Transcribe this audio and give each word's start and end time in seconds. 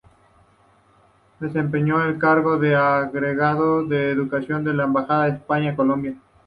Desempeñó 1.39 2.03
el 2.03 2.17
cargo 2.17 2.57
de 2.57 2.75
agregado 2.75 3.85
de 3.85 4.09
Educación 4.09 4.63
de 4.63 4.73
la 4.73 4.85
Embajada 4.85 5.25
de 5.25 5.31
España 5.33 5.69
en 5.69 5.75
Colombia. 5.75 6.15